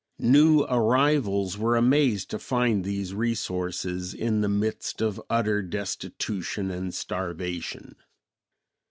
[0.17, 6.91] New arrivals were amazed to find these resources in the midst of utter destitution and
[6.95, 7.93] starvation.